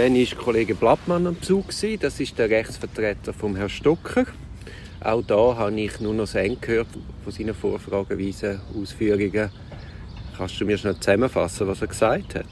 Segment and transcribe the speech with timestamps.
[0.00, 1.66] Dann war Kollege Blattmann am Zug.
[2.00, 4.24] Das ist der Rechtsvertreter vom Herrn Stocker.
[4.98, 6.86] Auch da habe ich nur noch Sen gehört
[7.22, 9.50] von seinen vorfrageweisen Ausführungen.
[10.38, 12.46] Kannst du mir schnell zusammenfassen, was er gesagt hat?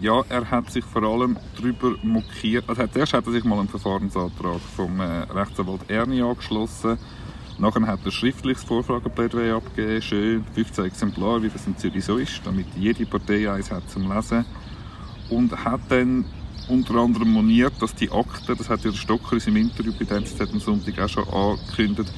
[0.00, 2.64] Ja, er hat sich vor allem darüber mokiert.
[2.66, 6.96] Also zuerst hat er sich mal einen Verfahrensantrag vom äh, Rechtsanwalt Ernie angeschlossen.
[7.58, 12.40] Nachher hat er schriftliches Vorfrageplädoyer abgegeben, schön 15 Exemplare, wie das in Zürich so ist,
[12.46, 14.46] damit jede Partei eins hat zum Lesen.
[15.28, 16.24] Und hat dann
[16.68, 20.04] unter anderem moniert, dass die Akten, das hat ja der Stocker in seinem Interview bei
[20.04, 22.12] der NZZ am Sonntag auch schon angekündigt,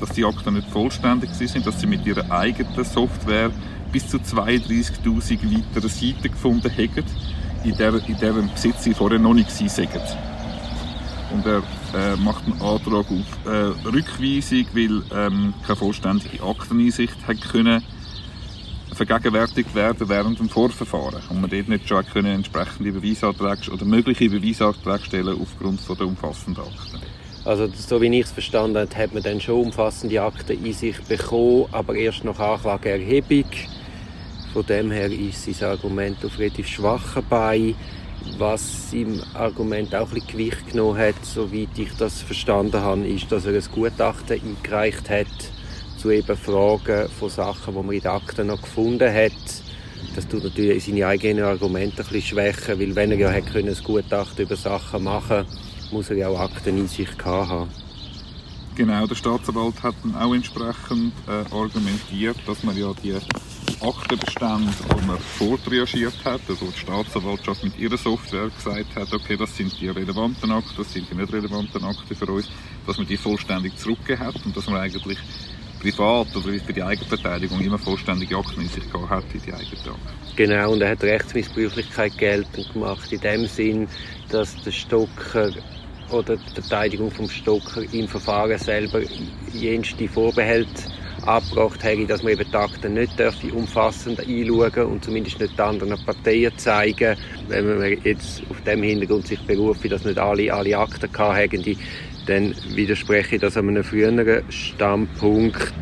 [0.00, 3.50] dass die Akten nicht vollständig sind, dass sie mit ihrer eigenen Software
[3.92, 7.04] bis zu 32'000 weitere Seiten gefunden haben,
[7.64, 10.00] in, der, in deren Besitz sie vorher noch nicht waren.
[11.32, 11.62] Und er
[11.94, 17.82] äh, macht einen Antrag auf äh, Rückweisung, weil ähm, keine vollständige Akteneinsicht hat können
[18.96, 24.30] vergegenwärtigt werden während dem Vorverfahren und man dort nicht schon können entsprechende Beweisanträge oder mögliche
[24.30, 27.00] Beweisanträge stellen aufgrund von der umfassenden Akten.
[27.44, 30.98] Also so wie ich es verstanden habe, hat man dann schon umfassende Akten in sich
[31.02, 33.44] bekommen, aber erst nach Anklageerhebung.
[34.52, 37.74] Von dem her ist sein Argument auf relativ schwachen Bein,
[38.38, 43.30] was im Argument auch ein bisschen Gewicht genommen hat, soweit ich das verstanden habe, ist,
[43.30, 45.26] dass er ein Gutachten eingereicht hat
[45.96, 49.32] zu eben Fragen von Sachen, die man in den Akten noch gefunden hat.
[50.14, 54.44] Das tut natürlich seine eigenen Argumente ein bisschen schwächen, weil wenn er ja ein Gutachten
[54.44, 55.46] über Sachen machen
[55.90, 57.70] muss er ja auch Akten in sich haben.
[58.74, 63.14] Genau, der Staatsanwalt hat dann auch entsprechend äh, argumentiert, dass man ja die
[63.80, 69.56] Aktenbestände, die man vortriagiert hat, also die Staatsanwaltschaft mit ihrer Software gesagt hat, okay, das
[69.56, 72.50] sind die relevanten Akten, das sind die nicht relevanten Akten für uns,
[72.86, 75.18] dass man die vollständig zurückgegeben hat und dass man eigentlich
[75.90, 79.90] privat oder für die Eigenverteidigung immer vollständige Akten in sich hat in die eigene Akte.
[80.34, 83.88] Genau, und er hat Rechtsmissbräuchlichkeit geltend gemacht, in dem Sinn,
[84.30, 85.50] dass der Stocker
[86.10, 89.00] oder die Verteidigung vom Stocker im Verfahren selber
[89.52, 90.68] jenste Vorbehalt
[91.22, 93.12] abgebracht hätte, dass man eben die Akten nicht
[93.52, 97.16] umfassend einschauen und zumindest nicht anderen Parteien zeigen.
[97.48, 101.76] Wenn man jetzt auf dem Hintergrund sich berufen, dass nicht alle, alle Akten hatten,
[102.26, 105.72] dann widerspreche ich das an einem früheren Standpunkt.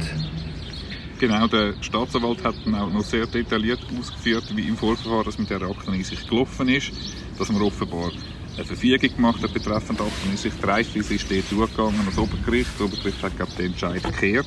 [1.18, 5.48] Genau, der Staatsanwalt hat dann auch noch sehr detailliert ausgeführt, wie im Vorverfahren das mit
[5.48, 6.92] der Akteneinsicht gelaufen ist,
[7.38, 8.10] dass man offenbar
[8.56, 10.56] eine Verfügung gemacht hat betreffend Akteneinsicht.
[10.60, 12.70] Die Reifweise ist dort durchgegangen ans Obergericht.
[12.78, 14.46] Das Obergericht hat glaube den Entscheid gekehrt.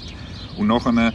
[0.58, 1.14] Und nachher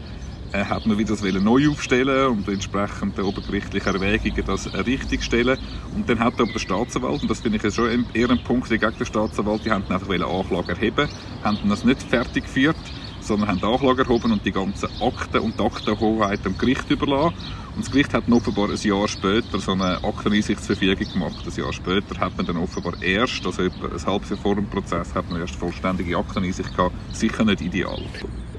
[0.53, 5.59] äh, hat man wieder das neu aufstellen und entsprechend der obergerichtlichen Erwägungen das richtig stellen.
[5.95, 8.69] Und dann hat aber der Staatsanwalt, und das finde ich jetzt schon eher ein Punkt
[8.69, 11.09] gegen den Staatsanwalt, die haben einfach Anklage erheben,
[11.43, 12.77] haben das nicht fertig geführt,
[13.23, 17.35] sondern haben Anklage erhoben und die ganzen Akten und die Aktenhoheit dem Gericht überlassen.
[17.75, 21.47] Und das Gericht hat offenbar ein Jahr später so eine Akteneinsichtsverfügung gemacht.
[21.47, 24.67] Ein Jahr später hat man dann offenbar erst, also etwa ein halbes Jahr vor dem
[24.67, 26.95] Prozess, hat man erst vollständige Akteneinsicht gehabt.
[27.13, 28.03] Sicher nicht ideal.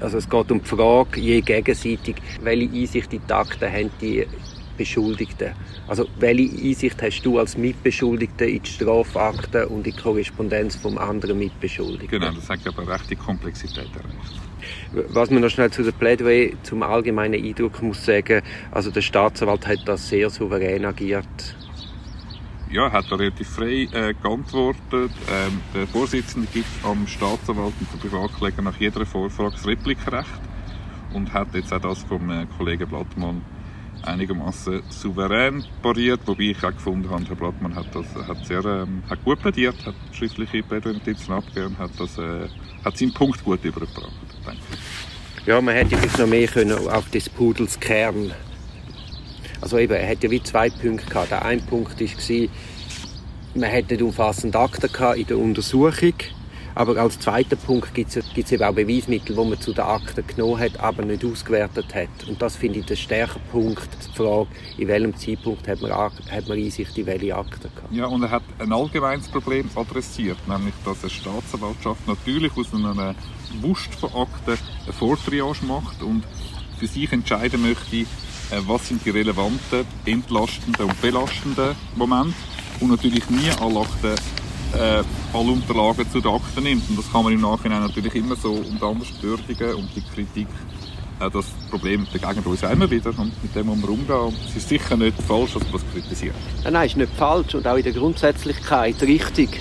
[0.00, 4.26] Also es geht um die Frage, je gegenseitig, welche Einsicht in die Akten haben die
[4.76, 5.52] Beschuldigten.
[5.86, 10.98] Also welche Einsicht hast du als Mitbeschuldigter in die Strafakten und in die Korrespondenz vom
[10.98, 12.08] anderen Mitbeschuldigten?
[12.08, 14.40] Genau, das hat aber recht die Komplexität erreicht.
[14.92, 19.66] Was man noch schnell zu der Plädoyer zum allgemeinen Eindruck muss sagen, also der Staatsanwalt
[19.66, 21.56] hat da sehr souverän agiert.
[22.70, 24.82] Ja, hat da relativ frei äh, geantwortet.
[24.92, 30.40] Ähm, der Vorsitzende gibt am Staatsanwalt und dem Privatkläger nach jeder Vorfrage das Replikrecht
[31.12, 33.42] und hat jetzt auch das vom äh, Kollegen Blattmann
[34.02, 39.02] einigermaßen souverän pariert, wobei ich auch gefunden habe, Herr Blattmann hat das hat sehr ähm,
[39.08, 42.48] hat gut plädiert, hat schriftliche Plädoyer-Notizen abgegeben, hat das äh,
[42.84, 45.46] hat seinen Punkt gut übergebracht, ich.
[45.46, 48.32] Ja, man hätte vielleicht noch mehr können auf des Pudels Kern.
[49.60, 51.30] Also eben, er hätte ja wie zwei Punkte gehabt.
[51.30, 52.48] Der eine Punkt war,
[53.54, 56.14] man hätte umfassend Akten in der Untersuchung
[56.74, 60.58] aber als zweiter Punkt gibt es eben auch Beweismittel, die man zu den Akten genommen
[60.58, 62.28] hat, aber nicht ausgewertet hat.
[62.28, 64.48] Und das finde ich der stärkere Punkt, die Frage,
[64.78, 67.92] in welchem Zeitpunkt hat man, hat man Einsicht in welche Akten gehabt.
[67.92, 73.14] Ja, und er hat ein allgemeines Problem adressiert, nämlich, dass eine Staatsanwaltschaft natürlich aus einer
[73.60, 76.24] Wust von Akten eine Vortriage macht und
[76.78, 78.04] für sich entscheiden möchte, äh,
[78.66, 82.34] was sind die relevanten, entlastenden und belastenden Momente
[82.80, 84.14] und natürlich nie alle Akten
[84.74, 86.88] äh, alle Unterlagen zu den Akten nimmt.
[86.90, 90.48] Und das kann man im Nachhinein natürlich immer so und anders würdigen und die Kritik
[91.20, 94.36] äh, das Problem begegnet uns immer wieder und mit dem muss man umgehen.
[94.48, 96.34] Es ist sicher nicht falsch, dass man das kritisiert.
[96.64, 99.60] Nein, nein, ist nicht falsch und auch in der Grundsätzlichkeit richtig.